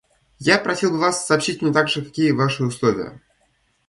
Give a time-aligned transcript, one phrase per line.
[0.39, 3.21] Я просил бы вас сообщить мне также, какие ваши условия.